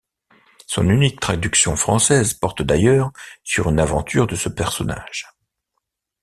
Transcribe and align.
Son 0.65 0.89
unique 0.89 1.19
traduction 1.19 1.75
française 1.75 2.33
porte 2.33 2.63
d’ailleurs 2.63 3.11
sur 3.43 3.69
une 3.69 3.79
aventure 3.79 4.25
de 4.25 4.35
ce 4.35 4.49
personnage. 4.49 5.27